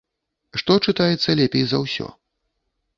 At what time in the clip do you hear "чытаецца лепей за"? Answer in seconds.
0.87-1.85